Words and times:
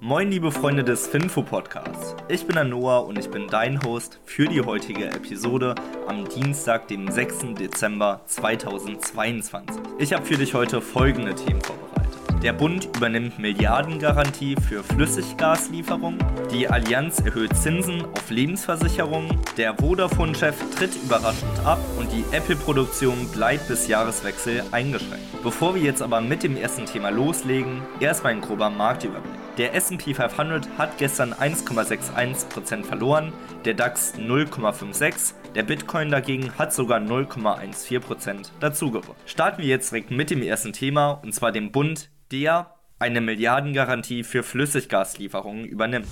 Moin 0.00 0.30
liebe 0.30 0.52
Freunde 0.52 0.84
des 0.84 1.08
Finfo 1.08 1.42
Podcasts. 1.42 2.14
Ich 2.28 2.46
bin 2.46 2.54
der 2.54 2.62
Noah 2.62 3.04
und 3.04 3.18
ich 3.18 3.28
bin 3.30 3.48
dein 3.48 3.82
Host 3.82 4.20
für 4.24 4.46
die 4.46 4.60
heutige 4.60 5.06
Episode 5.06 5.74
am 6.06 6.28
Dienstag, 6.28 6.86
dem 6.86 7.10
6. 7.10 7.54
Dezember 7.58 8.20
2022. 8.26 9.76
Ich 9.98 10.12
habe 10.12 10.24
für 10.24 10.36
dich 10.36 10.54
heute 10.54 10.80
folgende 10.80 11.34
Themen 11.34 11.60
vorbereitet. 11.60 12.16
Der 12.44 12.52
Bund 12.52 12.88
übernimmt 12.96 13.40
Milliardengarantie 13.40 14.54
für 14.68 14.84
Flüssiggaslieferungen. 14.84 16.24
Die 16.52 16.68
Allianz 16.68 17.18
erhöht 17.18 17.56
Zinsen 17.56 18.04
auf 18.04 18.30
Lebensversicherungen. 18.30 19.36
Der 19.56 19.74
Vodafone-Chef 19.74 20.54
tritt 20.76 20.94
überraschend 20.94 21.58
ab 21.64 21.80
und 21.98 22.08
die 22.12 22.24
Apple-Produktion 22.30 23.26
bleibt 23.32 23.66
bis 23.66 23.88
Jahreswechsel 23.88 24.62
eingeschränkt. 24.70 25.42
Bevor 25.42 25.74
wir 25.74 25.82
jetzt 25.82 26.02
aber 26.02 26.20
mit 26.20 26.44
dem 26.44 26.56
ersten 26.56 26.86
Thema 26.86 27.08
loslegen, 27.10 27.82
erstmal 27.98 28.34
ein 28.34 28.40
grober 28.40 28.70
Marktüberblick. 28.70 29.47
Der 29.58 29.74
SP 29.74 30.14
500 30.14 30.68
hat 30.78 30.98
gestern 30.98 31.32
1,61% 31.32 32.84
verloren, 32.84 33.32
der 33.64 33.74
DAX 33.74 34.14
0,56%, 34.14 35.34
der 35.56 35.64
Bitcoin 35.64 36.10
dagegen 36.10 36.56
hat 36.56 36.72
sogar 36.72 37.00
0,14% 37.00 38.52
dazugewonnen. 38.60 39.20
Starten 39.26 39.60
wir 39.60 39.68
jetzt 39.68 39.90
direkt 39.90 40.12
mit 40.12 40.30
dem 40.30 40.42
ersten 40.42 40.72
Thema 40.72 41.10
und 41.10 41.34
zwar 41.34 41.50
dem 41.50 41.72
Bund 41.72 42.08
der 42.30 42.72
eine 43.00 43.20
Milliardengarantie 43.20 44.22
für 44.22 44.44
Flüssiggaslieferungen 44.44 45.64
übernimmt. 45.64 46.06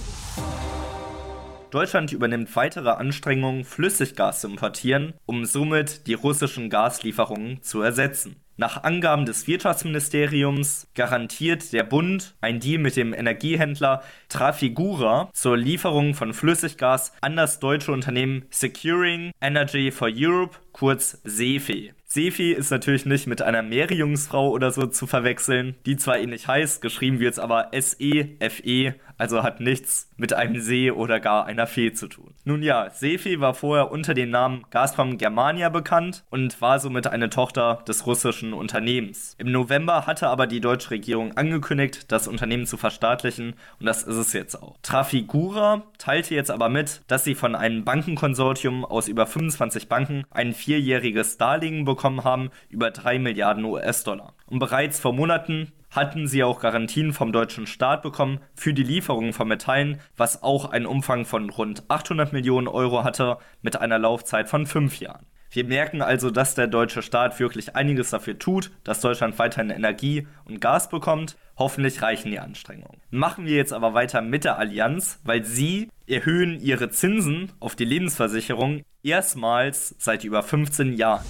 Deutschland 1.71 2.10
übernimmt 2.10 2.55
weitere 2.57 2.91
Anstrengungen, 2.91 3.63
Flüssiggas 3.63 4.41
zu 4.41 4.49
importieren, 4.49 5.15
um 5.24 5.45
somit 5.45 6.09
die 6.09 6.15
russischen 6.15 6.69
Gaslieferungen 6.69 7.63
zu 7.63 7.80
ersetzen. 7.80 8.41
Nach 8.59 8.84
Angaben 8.84 9.27
des 9.27 9.46
Wirtschaftsministeriums 9.46 10.88
garantiert 10.95 11.74
der 11.74 11.83
Bund 11.83 12.34
ein 12.41 12.59
Deal 12.59 12.79
mit 12.79 12.96
dem 12.96 13.12
Energiehändler 13.12 14.02
Trafigura 14.30 15.29
zur 15.34 15.59
Lieferung 15.59 16.15
von 16.15 16.32
Flüssiggas 16.32 17.12
an 17.20 17.37
das 17.37 17.59
deutsche 17.60 17.93
Unternehmen 17.93 18.46
Securing 18.48 19.32
Energy 19.43 19.90
for 19.90 20.09
Europe, 20.10 20.57
kurz 20.77 21.19
SEFE. 21.24 21.95
Sefi 22.09 22.52
ist 22.52 22.71
natürlich 22.71 23.05
nicht 23.05 23.27
mit 23.27 23.43
einer 23.43 23.63
Meerjungsfrau 23.63 24.51
oder 24.51 24.71
so 24.71 24.87
zu 24.87 25.07
verwechseln, 25.09 25.74
die 25.87 25.96
zwar 25.96 26.19
ähnlich 26.19 26.46
heißt, 26.46 26.80
geschrieben 26.80 27.19
wird 27.19 27.32
es 27.32 27.38
aber 27.41 27.74
S-E-F-E, 27.74 28.95
also 29.19 29.43
hat 29.43 29.60
nichts 29.60 30.09
mit 30.16 30.32
einem 30.32 30.60
See 30.60 30.91
oder 30.91 31.21
gar 31.21 31.47
einer 31.47 31.66
Fee 31.66 31.93
zu 31.93 32.07
tun. 32.07 32.32
Nun 32.45 32.63
ja, 32.63 32.91
Sefi 32.91 33.41
war 33.41 33.54
vorher 33.54 33.91
unter 33.91 34.15
dem 34.15 34.30
Namen 34.30 34.65
Gazprom 34.71 35.19
Germania 35.19 35.69
bekannt 35.69 36.24
und 36.30 36.60
war 36.60 36.79
somit 36.79 37.09
eine 37.09 37.29
Tochter 37.29 37.82
des 37.88 38.07
russischen 38.07 38.52
Unternehmens. 38.52 39.35
Im 39.38 39.51
November 39.51 40.07
hatte 40.07 40.29
aber 40.29 40.47
die 40.47 40.60
deutsche 40.60 40.93
Regierung 40.93 41.37
angekündigt, 41.37 42.13
das 42.13 42.29
Unternehmen 42.29 42.66
zu 42.66 42.77
verstaatlichen 42.77 43.54
und 43.80 43.87
das 43.87 44.04
ist 44.04 44.16
es 44.16 44.32
jetzt 44.32 44.63
auch. 44.63 44.77
Trafigura 44.82 45.82
teilte 45.99 46.35
jetzt 46.35 46.51
aber 46.51 46.69
mit, 46.69 47.02
dass 47.09 47.24
sie 47.24 47.35
von 47.35 47.54
einem 47.57 47.85
Bankenkonsortium 47.85 48.85
aus 48.85 49.09
über 49.09 49.27
25 49.27 49.88
Banken 49.88 50.24
ein 50.30 50.52
vierjähriges 50.67 51.39
Darlehen 51.39 51.85
bekommen 51.85 52.25
haben 52.25 52.51
über 52.71 52.91
3 52.91 53.21
Milliarden 53.21 53.65
US-Dollar. 53.65 54.35
Und 54.47 54.59
bereits 54.59 54.99
vor 54.99 55.13
Monaten 55.13 55.71
hatten 55.91 56.27
sie 56.27 56.43
auch 56.43 56.59
Garantien 56.59 57.13
vom 57.13 57.31
deutschen 57.31 57.69
Staat 57.69 58.03
bekommen 58.03 58.41
für 58.57 58.75
die 58.75 58.83
Lieferung 58.83 59.33
von 59.33 59.47
Metallen, 59.47 60.01
was 60.17 60.43
auch 60.43 60.65
einen 60.65 60.87
Umfang 60.87 61.25
von 61.25 61.51
rund 61.51 61.85
800 61.89 62.33
Millionen 62.33 62.67
Euro 62.67 63.05
hatte 63.05 63.39
mit 63.63 63.77
einer 63.77 64.00
Laufzeit 64.00 64.49
von 64.49 64.67
fünf 64.67 64.99
Jahren. 64.99 65.27
Wir 65.50 65.65
merken 65.65 66.03
also, 66.03 66.31
dass 66.31 66.55
der 66.55 66.66
deutsche 66.66 67.03
Staat 67.03 67.39
wirklich 67.39 67.77
einiges 67.77 68.11
dafür 68.11 68.39
tut, 68.39 68.71
dass 68.84 69.00
Deutschland 69.00 69.39
weiterhin 69.39 69.71
Energie 69.71 70.27
und 70.44 70.61
Gas 70.61 70.88
bekommt. 70.88 71.37
Hoffentlich 71.56 72.03
reichen 72.03 72.31
die 72.31 72.38
Anstrengungen. 72.38 73.00
Machen 73.11 73.47
wir 73.47 73.56
jetzt 73.56 73.72
aber 73.72 73.94
weiter 73.94 74.21
mit 74.21 74.44
der 74.44 74.59
Allianz, 74.59 75.21
weil 75.25 75.44
sie 75.44 75.88
erhöhen 76.06 76.61
ihre 76.61 76.91
Zinsen 76.91 77.53
auf 77.61 77.77
die 77.77 77.84
Lebensversicherung 77.84 78.83
erstmals 79.03 79.94
seit 79.99 80.25
über 80.25 80.43
15 80.43 80.94
Jahren. 80.94 81.25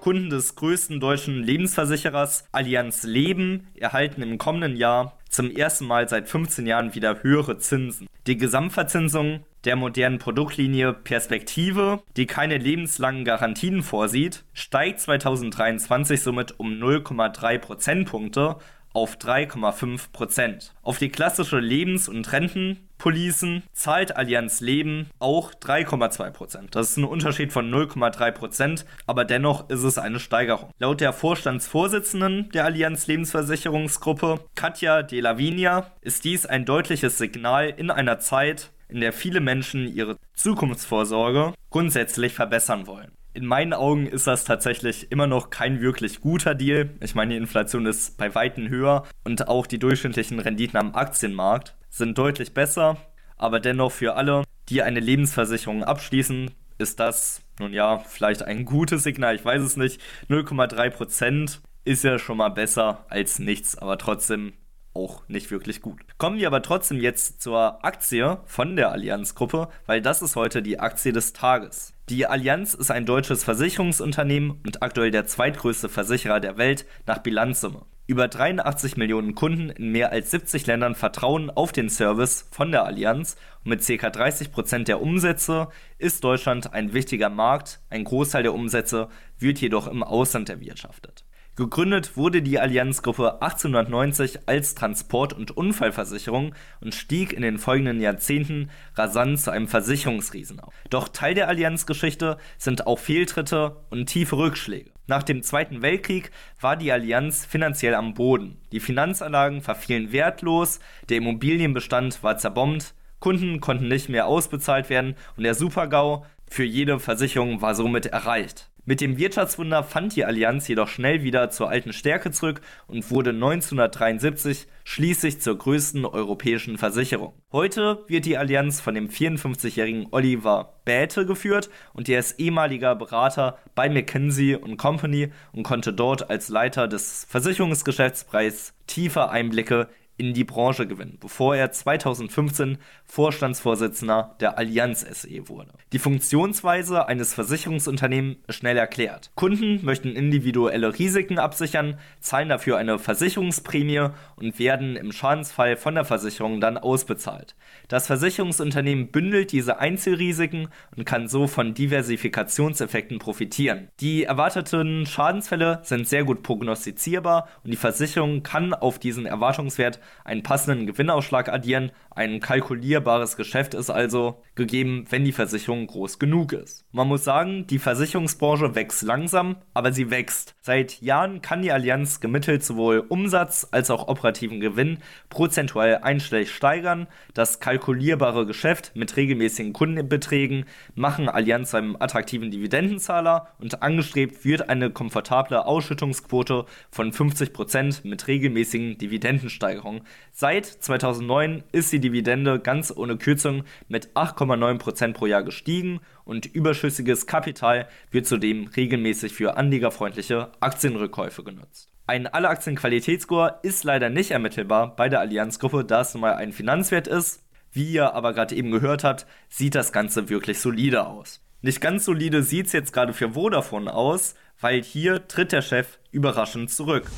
Kunden 0.00 0.30
des 0.30 0.54
größten 0.54 1.00
deutschen 1.00 1.42
Lebensversicherers 1.42 2.44
Allianz 2.52 3.02
Leben 3.02 3.66
erhalten 3.74 4.22
im 4.22 4.38
kommenden 4.38 4.76
Jahr 4.76 5.18
zum 5.28 5.50
ersten 5.50 5.84
Mal 5.84 6.08
seit 6.08 6.28
15 6.28 6.64
Jahren 6.64 6.94
wieder 6.94 7.24
höhere 7.24 7.58
Zinsen. 7.58 8.06
Die 8.28 8.36
Gesamtverzinsung 8.36 9.44
der 9.66 9.76
modernen 9.76 10.18
Produktlinie 10.18 10.92
Perspektive, 10.92 12.00
die 12.16 12.26
keine 12.26 12.56
lebenslangen 12.56 13.24
Garantien 13.24 13.82
vorsieht, 13.82 14.44
steigt 14.54 15.00
2023 15.00 16.22
somit 16.22 16.58
um 16.58 16.72
0,3 16.72 17.58
Prozentpunkte 17.58 18.56
auf 18.92 19.16
3,5 19.16 20.10
Prozent. 20.12 20.72
Auf 20.82 20.96
die 20.96 21.10
klassische 21.10 21.58
Lebens- 21.58 22.08
und 22.08 22.32
Rentenpolicen 22.32 23.62
zahlt 23.74 24.16
Allianz 24.16 24.60
Leben 24.62 25.10
auch 25.18 25.52
3,2 25.52 26.30
Prozent. 26.30 26.74
Das 26.74 26.90
ist 26.90 26.96
ein 26.96 27.04
Unterschied 27.04 27.52
von 27.52 27.70
0,3 27.70 28.30
Prozent, 28.30 28.86
aber 29.06 29.26
dennoch 29.26 29.68
ist 29.68 29.82
es 29.82 29.98
eine 29.98 30.18
Steigerung. 30.18 30.70
Laut 30.78 31.02
der 31.02 31.12
Vorstandsvorsitzenden 31.12 32.48
der 32.50 32.64
Allianz 32.64 33.06
Lebensversicherungsgruppe, 33.06 34.40
Katja 34.54 35.02
De 35.02 35.20
Lavinia, 35.20 35.90
ist 36.00 36.24
dies 36.24 36.46
ein 36.46 36.64
deutliches 36.64 37.18
Signal 37.18 37.68
in 37.68 37.90
einer 37.90 38.18
Zeit, 38.18 38.70
in 38.88 39.00
der 39.00 39.12
viele 39.12 39.40
Menschen 39.40 39.86
ihre 39.86 40.16
Zukunftsvorsorge 40.34 41.54
grundsätzlich 41.70 42.32
verbessern 42.34 42.86
wollen 42.86 43.12
in 43.36 43.44
meinen 43.44 43.74
Augen 43.74 44.06
ist 44.06 44.26
das 44.26 44.44
tatsächlich 44.44 45.12
immer 45.12 45.26
noch 45.26 45.50
kein 45.50 45.82
wirklich 45.82 46.22
guter 46.22 46.54
Deal. 46.54 46.88
Ich 47.00 47.14
meine, 47.14 47.34
die 47.34 47.36
Inflation 47.36 47.84
ist 47.84 48.16
bei 48.16 48.34
Weitem 48.34 48.70
höher 48.70 49.04
und 49.24 49.46
auch 49.46 49.66
die 49.66 49.78
durchschnittlichen 49.78 50.40
Renditen 50.40 50.78
am 50.78 50.94
Aktienmarkt 50.94 51.76
sind 51.90 52.16
deutlich 52.16 52.54
besser. 52.54 52.96
Aber 53.36 53.60
dennoch 53.60 53.92
für 53.92 54.14
alle, 54.16 54.44
die 54.70 54.80
eine 54.82 55.00
Lebensversicherung 55.00 55.84
abschließen, 55.84 56.50
ist 56.78 56.98
das, 56.98 57.42
nun 57.60 57.74
ja, 57.74 57.98
vielleicht 57.98 58.42
ein 58.42 58.64
gutes 58.64 59.02
Signal. 59.02 59.34
Ich 59.34 59.44
weiß 59.44 59.62
es 59.62 59.76
nicht. 59.76 60.00
0,3% 60.30 61.58
ist 61.84 62.04
ja 62.04 62.18
schon 62.18 62.38
mal 62.38 62.48
besser 62.48 63.04
als 63.10 63.38
nichts, 63.38 63.76
aber 63.76 63.98
trotzdem 63.98 64.54
auch 64.96 65.28
nicht 65.28 65.50
wirklich 65.50 65.82
gut. 65.82 66.00
Kommen 66.18 66.38
wir 66.38 66.46
aber 66.46 66.62
trotzdem 66.62 67.00
jetzt 67.00 67.42
zur 67.42 67.84
Aktie 67.84 68.38
von 68.46 68.76
der 68.76 68.90
Allianz-Gruppe, 68.90 69.68
weil 69.84 70.00
das 70.00 70.22
ist 70.22 70.34
heute 70.34 70.62
die 70.62 70.80
Aktie 70.80 71.12
des 71.12 71.32
Tages. 71.32 71.92
Die 72.08 72.26
Allianz 72.26 72.74
ist 72.74 72.90
ein 72.90 73.04
deutsches 73.04 73.44
Versicherungsunternehmen 73.44 74.60
und 74.64 74.82
aktuell 74.82 75.10
der 75.10 75.26
zweitgrößte 75.26 75.88
Versicherer 75.88 76.40
der 76.40 76.56
Welt 76.56 76.86
nach 77.06 77.18
Bilanzsumme. 77.18 77.84
Über 78.08 78.28
83 78.28 78.96
Millionen 78.96 79.34
Kunden 79.34 79.68
in 79.70 79.90
mehr 79.90 80.12
als 80.12 80.30
70 80.30 80.66
Ländern 80.66 80.94
vertrauen 80.94 81.50
auf 81.50 81.72
den 81.72 81.90
Service 81.90 82.46
von 82.52 82.70
der 82.70 82.84
Allianz 82.84 83.36
und 83.64 83.70
mit 83.70 83.84
ca. 83.84 84.10
30 84.10 84.52
Prozent 84.52 84.86
der 84.86 85.02
Umsätze 85.02 85.68
ist 85.98 86.22
Deutschland 86.22 86.72
ein 86.72 86.92
wichtiger 86.92 87.28
Markt, 87.28 87.80
ein 87.90 88.04
Großteil 88.04 88.44
der 88.44 88.54
Umsätze 88.54 89.08
wird 89.38 89.60
jedoch 89.60 89.88
im 89.88 90.04
Ausland 90.04 90.48
erwirtschaftet. 90.48 91.24
Gegründet 91.56 92.18
wurde 92.18 92.42
die 92.42 92.58
Allianzgruppe 92.58 93.40
1890 93.40 94.46
als 94.46 94.74
Transport- 94.74 95.32
und 95.32 95.56
Unfallversicherung 95.56 96.54
und 96.82 96.94
stieg 96.94 97.32
in 97.32 97.40
den 97.40 97.56
folgenden 97.56 97.98
Jahrzehnten 97.98 98.68
rasant 98.94 99.40
zu 99.40 99.50
einem 99.50 99.66
Versicherungsriesen 99.66 100.60
auf. 100.60 100.74
Doch 100.90 101.08
Teil 101.08 101.32
der 101.32 101.48
Allianzgeschichte 101.48 102.36
sind 102.58 102.86
auch 102.86 102.98
Fehltritte 102.98 103.76
und 103.88 104.04
tiefe 104.04 104.36
Rückschläge. 104.36 104.90
Nach 105.06 105.22
dem 105.22 105.42
Zweiten 105.42 105.80
Weltkrieg 105.80 106.30
war 106.60 106.76
die 106.76 106.92
Allianz 106.92 107.46
finanziell 107.46 107.94
am 107.94 108.12
Boden. 108.12 108.60
Die 108.70 108.80
Finanzanlagen 108.80 109.62
verfielen 109.62 110.12
wertlos, 110.12 110.78
der 111.08 111.16
Immobilienbestand 111.16 112.22
war 112.22 112.36
zerbombt, 112.36 112.94
Kunden 113.18 113.60
konnten 113.60 113.88
nicht 113.88 114.10
mehr 114.10 114.26
ausbezahlt 114.26 114.90
werden 114.90 115.14
und 115.38 115.44
der 115.44 115.54
Supergau 115.54 116.26
für 116.50 116.64
jede 116.64 117.00
Versicherung 117.00 117.62
war 117.62 117.74
somit 117.74 118.04
erreicht. 118.04 118.68
Mit 118.88 119.00
dem 119.00 119.18
Wirtschaftswunder 119.18 119.82
fand 119.82 120.14
die 120.14 120.24
Allianz 120.24 120.68
jedoch 120.68 120.86
schnell 120.86 121.24
wieder 121.24 121.50
zur 121.50 121.68
alten 121.68 121.92
Stärke 121.92 122.30
zurück 122.30 122.60
und 122.86 123.10
wurde 123.10 123.30
1973 123.30 124.68
schließlich 124.84 125.40
zur 125.40 125.58
größten 125.58 126.06
europäischen 126.06 126.78
Versicherung. 126.78 127.32
Heute 127.50 128.04
wird 128.06 128.26
die 128.26 128.38
Allianz 128.38 128.80
von 128.80 128.94
dem 128.94 129.08
54-jährigen 129.08 130.06
Oliver 130.12 130.80
Bäte 130.84 131.26
geführt 131.26 131.68
und 131.94 132.08
er 132.08 132.20
ist 132.20 132.38
ehemaliger 132.38 132.94
Berater 132.94 133.58
bei 133.74 133.88
McKinsey 133.88 134.56
Company 134.76 135.32
und 135.50 135.64
konnte 135.64 135.92
dort 135.92 136.30
als 136.30 136.48
Leiter 136.48 136.86
des 136.86 137.26
Versicherungsgeschäftsbereichs 137.28 138.72
tiefe 138.86 139.30
Einblicke 139.30 139.88
in 140.16 140.34
die 140.34 140.44
Branche 140.44 140.86
gewinnen, 140.86 141.18
bevor 141.20 141.56
er 141.56 141.70
2015 141.70 142.78
Vorstandsvorsitzender 143.04 144.36
der 144.40 144.58
Allianz 144.58 145.00
SE 145.00 145.48
wurde. 145.48 145.72
Die 145.92 145.98
Funktionsweise 145.98 147.06
eines 147.06 147.34
Versicherungsunternehmens 147.34 148.38
schnell 148.48 148.76
erklärt. 148.76 149.30
Kunden 149.34 149.84
möchten 149.84 150.08
individuelle 150.08 150.98
Risiken 150.98 151.38
absichern, 151.38 151.98
zahlen 152.20 152.48
dafür 152.48 152.78
eine 152.78 152.98
Versicherungsprämie 152.98 154.08
und 154.36 154.58
werden 154.58 154.96
im 154.96 155.12
Schadensfall 155.12 155.76
von 155.76 155.94
der 155.94 156.04
Versicherung 156.04 156.60
dann 156.60 156.78
ausbezahlt. 156.78 157.54
Das 157.88 158.06
Versicherungsunternehmen 158.06 159.08
bündelt 159.08 159.52
diese 159.52 159.78
Einzelrisiken 159.78 160.68
und 160.96 161.04
kann 161.04 161.28
so 161.28 161.46
von 161.46 161.74
Diversifikationseffekten 161.74 163.18
profitieren. 163.18 163.88
Die 164.00 164.24
erwarteten 164.24 165.06
Schadensfälle 165.06 165.80
sind 165.82 166.08
sehr 166.08 166.24
gut 166.24 166.42
prognostizierbar 166.42 167.48
und 167.62 167.70
die 167.70 167.76
Versicherung 167.76 168.42
kann 168.42 168.74
auf 168.74 168.98
diesen 168.98 169.26
Erwartungswert 169.26 170.00
einen 170.24 170.42
passenden 170.42 170.86
Gewinnausschlag 170.86 171.48
addieren. 171.48 171.92
Ein 172.10 172.40
kalkulierbares 172.40 173.36
Geschäft 173.36 173.74
ist 173.74 173.90
also 173.90 174.42
gegeben, 174.54 175.04
wenn 175.10 175.24
die 175.24 175.32
Versicherung 175.32 175.86
groß 175.86 176.18
genug 176.18 176.52
ist. 176.52 176.84
Man 176.92 177.08
muss 177.08 177.24
sagen, 177.24 177.66
die 177.66 177.78
Versicherungsbranche 177.78 178.74
wächst 178.74 179.02
langsam, 179.02 179.56
aber 179.74 179.92
sie 179.92 180.10
wächst. 180.10 180.54
Seit 180.62 181.00
Jahren 181.02 181.42
kann 181.42 181.62
die 181.62 181.72
Allianz 181.72 182.20
gemittelt 182.20 182.64
sowohl 182.64 183.04
Umsatz 183.08 183.68
als 183.70 183.90
auch 183.90 184.08
operativen 184.08 184.60
Gewinn 184.60 184.98
prozentuell 185.28 185.98
einstellig 185.98 186.50
steigern. 186.50 187.06
Das 187.34 187.60
kalkulierbare 187.60 188.46
Geschäft 188.46 188.92
mit 188.94 189.16
regelmäßigen 189.16 189.72
Kundenbeträgen 189.72 190.64
machen 190.94 191.28
Allianz 191.28 191.74
einem 191.74 191.96
attraktiven 191.98 192.50
Dividendenzahler 192.50 193.48
und 193.58 193.82
angestrebt 193.82 194.44
wird 194.44 194.68
eine 194.68 194.90
komfortable 194.90 195.66
Ausschüttungsquote 195.66 196.64
von 196.90 197.12
50% 197.12 198.06
mit 198.06 198.26
regelmäßigen 198.26 198.98
Dividendensteigerungen. 198.98 199.95
Seit 200.32 200.66
2009 200.66 201.64
ist 201.72 201.92
die 201.92 202.00
Dividende 202.00 202.60
ganz 202.60 202.92
ohne 202.94 203.16
Kürzung 203.16 203.64
mit 203.88 204.08
8,9% 204.14 205.12
pro 205.12 205.26
Jahr 205.26 205.42
gestiegen 205.42 206.00
und 206.24 206.46
überschüssiges 206.46 207.26
Kapital 207.26 207.88
wird 208.10 208.26
zudem 208.26 208.68
regelmäßig 208.68 209.32
für 209.32 209.56
anlegerfreundliche 209.56 210.52
Aktienrückkäufe 210.60 211.42
genutzt. 211.44 211.90
Ein 212.08 212.26
Alle-Aktien-Qualitätsscore 212.26 213.58
ist 213.62 213.82
leider 213.82 214.10
nicht 214.10 214.30
ermittelbar 214.30 214.94
bei 214.94 215.08
der 215.08 215.20
Allianzgruppe, 215.20 215.84
da 215.84 216.02
es 216.02 216.14
nun 216.14 216.20
mal 216.20 216.34
ein 216.34 216.52
Finanzwert 216.52 217.08
ist. 217.08 217.42
Wie 217.72 217.92
ihr 217.92 218.14
aber 218.14 218.32
gerade 218.32 218.54
eben 218.54 218.70
gehört 218.70 219.04
habt, 219.04 219.26
sieht 219.48 219.74
das 219.74 219.92
Ganze 219.92 220.28
wirklich 220.28 220.60
solide 220.60 221.06
aus. 221.06 221.42
Nicht 221.62 221.80
ganz 221.80 222.04
solide 222.04 222.42
sieht 222.42 222.66
es 222.66 222.72
jetzt 222.72 222.92
gerade 222.92 223.12
für 223.12 223.30
Vodafone 223.32 223.92
aus, 223.92 224.36
weil 224.60 224.82
hier 224.82 225.26
tritt 225.26 225.52
der 225.52 225.62
Chef 225.62 225.98
überraschend 226.12 226.70
zurück. 226.70 227.10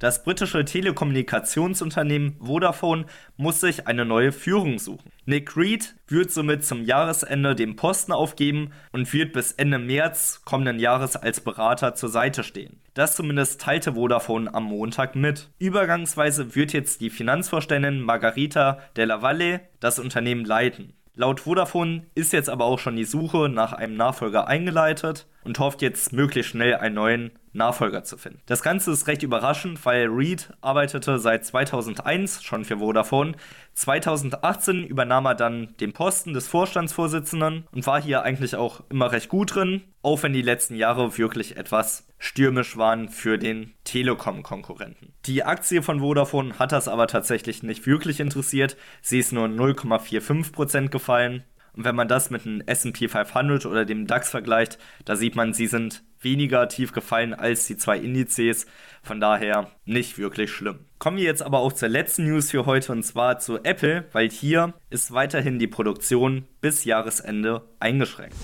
Das 0.00 0.24
britische 0.24 0.64
Telekommunikationsunternehmen 0.64 2.38
Vodafone 2.40 3.04
muss 3.36 3.60
sich 3.60 3.86
eine 3.86 4.06
neue 4.06 4.32
Führung 4.32 4.78
suchen. 4.78 5.12
Nick 5.26 5.58
Reed 5.58 5.94
wird 6.08 6.30
somit 6.30 6.64
zum 6.64 6.86
Jahresende 6.86 7.54
den 7.54 7.76
Posten 7.76 8.12
aufgeben 8.12 8.70
und 8.92 9.12
wird 9.12 9.34
bis 9.34 9.52
Ende 9.52 9.78
März 9.78 10.40
kommenden 10.46 10.78
Jahres 10.78 11.16
als 11.16 11.42
Berater 11.42 11.94
zur 11.94 12.08
Seite 12.08 12.44
stehen. 12.44 12.80
Das 12.94 13.14
zumindest 13.14 13.60
teilte 13.60 13.92
Vodafone 13.92 14.54
am 14.54 14.64
Montag 14.64 15.16
mit. 15.16 15.50
Übergangsweise 15.58 16.54
wird 16.54 16.72
jetzt 16.72 17.02
die 17.02 17.10
Finanzvorständin 17.10 18.00
Margarita 18.00 18.78
Della 18.96 19.20
Valle 19.20 19.60
das 19.80 19.98
Unternehmen 19.98 20.46
leiten. 20.46 20.94
Laut 21.14 21.40
Vodafone 21.40 22.06
ist 22.14 22.32
jetzt 22.32 22.48
aber 22.48 22.64
auch 22.64 22.78
schon 22.78 22.96
die 22.96 23.04
Suche 23.04 23.50
nach 23.50 23.74
einem 23.74 23.98
Nachfolger 23.98 24.48
eingeleitet 24.48 25.26
und 25.44 25.58
hofft 25.58 25.82
jetzt 25.82 26.12
möglichst 26.12 26.50
schnell 26.52 26.76
einen 26.76 26.94
neuen 26.94 27.30
Nachfolger 27.52 28.04
zu 28.04 28.16
finden. 28.16 28.40
Das 28.46 28.62
Ganze 28.62 28.92
ist 28.92 29.06
recht 29.06 29.22
überraschend, 29.22 29.84
weil 29.84 30.06
Reed 30.06 30.50
arbeitete 30.60 31.18
seit 31.18 31.44
2001 31.44 32.42
schon 32.42 32.64
für 32.64 32.78
Vodafone. 32.78 33.32
2018 33.74 34.84
übernahm 34.84 35.26
er 35.26 35.34
dann 35.34 35.74
den 35.80 35.92
Posten 35.92 36.32
des 36.32 36.46
Vorstandsvorsitzenden 36.48 37.66
und 37.72 37.86
war 37.86 38.00
hier 38.00 38.22
eigentlich 38.22 38.54
auch 38.54 38.82
immer 38.88 39.10
recht 39.10 39.28
gut 39.28 39.54
drin, 39.54 39.82
auch 40.02 40.22
wenn 40.22 40.32
die 40.32 40.42
letzten 40.42 40.76
Jahre 40.76 41.18
wirklich 41.18 41.56
etwas 41.56 42.06
stürmisch 42.18 42.76
waren 42.76 43.08
für 43.08 43.38
den 43.38 43.74
Telekom-Konkurrenten. 43.84 45.14
Die 45.26 45.42
Aktie 45.42 45.82
von 45.82 46.00
Vodafone 46.00 46.58
hat 46.58 46.72
das 46.72 46.86
aber 46.86 47.06
tatsächlich 47.06 47.62
nicht 47.62 47.86
wirklich 47.86 48.20
interessiert. 48.20 48.76
Sie 49.00 49.18
ist 49.18 49.32
nur 49.32 49.46
0,45% 49.46 50.88
gefallen. 50.88 51.44
Und 51.80 51.86
wenn 51.86 51.96
man 51.96 52.08
das 52.08 52.28
mit 52.28 52.44
einem 52.44 52.60
SP 52.68 53.08
500 53.08 53.64
oder 53.64 53.86
dem 53.86 54.06
DAX 54.06 54.28
vergleicht, 54.28 54.78
da 55.06 55.16
sieht 55.16 55.34
man, 55.34 55.54
sie 55.54 55.66
sind 55.66 56.02
weniger 56.20 56.68
tief 56.68 56.92
gefallen 56.92 57.32
als 57.32 57.66
die 57.66 57.78
zwei 57.78 57.96
Indizes. 57.96 58.66
Von 59.02 59.18
daher 59.18 59.70
nicht 59.86 60.18
wirklich 60.18 60.50
schlimm. 60.50 60.80
Kommen 60.98 61.16
wir 61.16 61.24
jetzt 61.24 61.40
aber 61.40 61.60
auch 61.60 61.72
zur 61.72 61.88
letzten 61.88 62.24
News 62.24 62.50
für 62.50 62.66
heute 62.66 62.92
und 62.92 63.02
zwar 63.02 63.38
zu 63.38 63.64
Apple, 63.64 64.04
weil 64.12 64.28
hier 64.28 64.74
ist 64.90 65.14
weiterhin 65.14 65.58
die 65.58 65.68
Produktion 65.68 66.44
bis 66.60 66.84
Jahresende 66.84 67.62
eingeschränkt. 67.78 68.36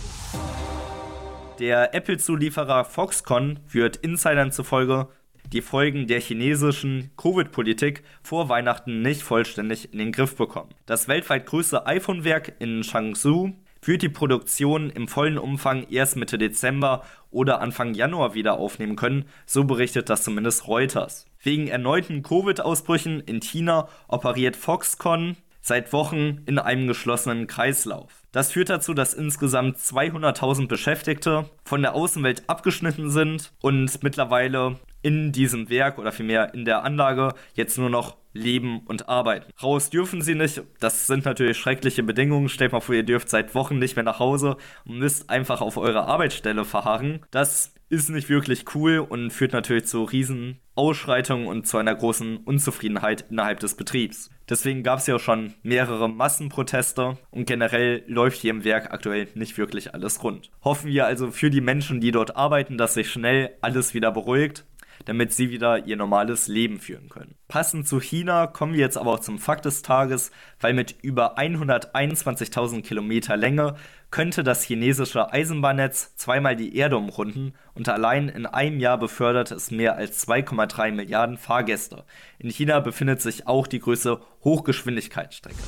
Der 1.59 1.95
Apple-Zulieferer 1.95 2.87
Foxconn 2.87 3.61
wird 3.69 3.99
Insidern 3.99 4.51
zufolge 4.51 5.09
die 5.53 5.63
Folgen 5.63 6.07
der 6.07 6.21
chinesischen 6.21 7.11
Covid-Politik 7.17 8.03
vor 8.23 8.49
Weihnachten 8.49 9.03
nicht 9.03 9.23
vollständig 9.23 9.93
in 9.93 9.99
den 9.99 10.13
Griff 10.13 10.37
bekommen. 10.37 10.71
Das 10.87 11.09
weltweit 11.09 11.47
größte 11.47 11.87
iPhone-Werk 11.87 12.55
in 12.59 12.83
Changzhou 12.83 13.53
wird 13.83 14.03
die 14.03 14.09
Produktion 14.09 14.91
im 14.91 15.07
vollen 15.09 15.39
Umfang 15.39 15.87
erst 15.91 16.17
Mitte 16.17 16.39
Dezember 16.39 17.05
oder 17.31 17.61
Anfang 17.61 17.95
Januar 17.95 18.35
wieder 18.35 18.59
aufnehmen 18.59 18.97
können, 18.97 19.27
so 19.45 19.65
berichtet 19.65 20.11
das 20.11 20.25
zumindest 20.25 20.67
Reuters. 20.67 21.27
Wegen 21.43 21.69
erneuten 21.69 22.23
Covid-Ausbrüchen 22.23 23.21
in 23.21 23.41
China 23.41 23.89
operiert 24.09 24.57
Foxconn 24.57 25.37
seit 25.61 25.93
Wochen 25.93 26.43
in 26.47 26.59
einem 26.59 26.87
geschlossenen 26.87 27.49
Kreislauf. 27.49 28.23
Das 28.31 28.53
führt 28.53 28.71
dazu, 28.71 28.95
dass 28.95 29.15
insgesamt 29.15 29.79
200.000 29.79 30.69
Beschäftigte 30.69 31.51
von 31.65 31.83
der 31.83 31.95
Außenwelt 31.95 32.45
abgeschnitten 32.49 33.11
sind 33.11 33.53
und 33.61 34.03
mittlerweile 34.03 34.79
in 35.07 35.31
diesem 35.31 35.71
Werk 35.71 35.99
oder 35.99 36.11
vielmehr 36.11 36.53
in 36.53 36.65
der 36.65 36.83
Anlage 36.83 37.33
jetzt 37.55 37.79
nur 37.79 37.91
noch 37.91 38.17
leben 38.33 38.81
und 38.87 39.09
arbeiten. 39.09 39.53
Raus 39.63 39.89
dürfen 39.89 40.21
sie 40.21 40.35
nicht. 40.35 40.63
Das 40.81 41.07
sind 41.07 41.25
natürlich 41.25 41.57
schreckliche 41.59 42.03
Bedingungen. 42.03 42.49
Stellt 42.49 42.73
mal 42.73 42.81
vor, 42.81 42.97
ihr 42.97 43.05
dürft 43.05 43.31
seit 43.31 43.55
Wochen 43.55 43.79
nicht 43.79 43.95
mehr 43.95 44.05
nach 44.05 44.19
Hause 44.19 44.57
und 44.85 44.99
müsst 44.99 45.31
einfach 45.31 45.61
auf 45.61 45.77
eure 45.77 46.07
Arbeitsstelle 46.07 46.65
verharren. 46.65 47.21
Das 47.31 47.73
ist 47.89 48.11
nicht 48.11 48.29
wirklich 48.29 48.65
cool 48.75 48.99
und 48.99 49.31
führt 49.31 49.53
natürlich 49.53 49.85
zu 49.85 50.03
riesen 50.03 50.59
Ausschreitungen 50.75 51.47
und 51.47 51.69
zu 51.69 51.79
einer 51.79 51.95
großen 51.95 52.39
Unzufriedenheit 52.39 53.27
innerhalb 53.31 53.61
des 53.61 53.77
Betriebs. 53.77 54.31
Deswegen 54.49 54.83
gab 54.83 54.99
es 54.99 55.07
ja 55.07 55.15
auch 55.15 55.21
schon 55.21 55.55
mehrere 55.63 56.09
Massenproteste 56.09 57.17
und 57.31 57.47
generell 57.47 58.03
läuft 58.09 58.41
hier 58.41 58.51
im 58.51 58.65
Werk 58.65 58.93
aktuell 58.93 59.29
nicht 59.37 59.57
wirklich 59.57 59.95
alles 59.95 60.25
rund. 60.25 60.51
Hoffen 60.65 60.91
wir 60.91 61.07
also 61.07 61.31
für 61.31 61.49
die 61.49 61.61
Menschen, 61.61 62.01
die 62.01 62.11
dort 62.11 62.37
arbeiten, 62.37 62.77
dass 62.77 62.95
sich 62.95 63.09
schnell 63.09 63.53
alles 63.61 63.95
wieder 63.95 64.11
beruhigt 64.11 64.65
damit 65.05 65.33
sie 65.33 65.51
wieder 65.51 65.87
ihr 65.87 65.97
normales 65.97 66.49
Leben 66.49 66.81
führen 66.81 67.09
können. 67.09 67.35
Passend 67.49 67.87
zu 67.87 68.01
China 68.01 68.47
kommen 68.47 68.73
wir 68.73 68.81
jetzt 68.81 68.97
aber 68.97 69.13
auch 69.13 69.21
zum 69.21 69.39
Fakt 69.39 69.65
des 69.65 69.83
Tages, 69.83 70.31
weil 70.61 70.75
mit 70.75 70.97
über 71.03 71.39
121.000 71.39 72.83
Kilometer 72.83 73.37
Länge 73.37 73.77
könnte 74.11 74.43
das 74.43 74.63
chinesische 74.63 75.33
Eisenbahnnetz 75.33 76.17
zweimal 76.17 76.57
die 76.57 76.77
Erde 76.77 76.97
umrunden 76.97 77.53
und 77.75 77.89
allein 77.89 78.29
in 78.29 78.47
einem 78.47 78.81
Jahr 78.81 78.99
befördert 78.99 79.51
es 79.51 79.71
mehr 79.71 79.97
als 79.97 80.27
2,3 80.27 80.93
Milliarden 80.93 81.37
Fahrgäste. 81.37 82.05
In 82.39 82.51
China 82.51 82.81
befindet 82.81 83.21
sich 83.21 83.47
auch 83.47 83.67
die 83.67 83.81
größte 83.81 84.21
Hochgeschwindigkeitsstrecke. 84.45 85.63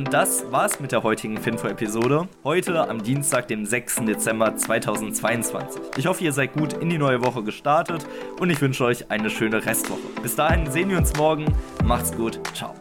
Und 0.00 0.14
das 0.14 0.50
war's 0.50 0.80
mit 0.80 0.92
der 0.92 1.02
heutigen 1.02 1.36
Finfo-Episode. 1.36 2.26
Heute 2.42 2.88
am 2.88 3.02
Dienstag, 3.02 3.48
dem 3.48 3.66
6. 3.66 4.06
Dezember 4.06 4.56
2022. 4.56 5.78
Ich 5.98 6.06
hoffe, 6.06 6.24
ihr 6.24 6.32
seid 6.32 6.54
gut 6.54 6.72
in 6.72 6.88
die 6.88 6.96
neue 6.96 7.22
Woche 7.22 7.42
gestartet 7.42 8.06
und 8.38 8.48
ich 8.48 8.62
wünsche 8.62 8.82
euch 8.86 9.10
eine 9.10 9.28
schöne 9.28 9.62
Restwoche. 9.62 10.00
Bis 10.22 10.36
dahin 10.36 10.70
sehen 10.70 10.88
wir 10.88 10.96
uns 10.96 11.14
morgen. 11.18 11.54
Macht's 11.84 12.16
gut. 12.16 12.40
Ciao. 12.54 12.72